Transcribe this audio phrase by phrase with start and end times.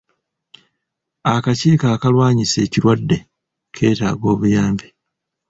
[1.33, 3.17] Akakiiko akalwanyisa ekirwadde
[3.75, 4.87] keetaaga obuyambi.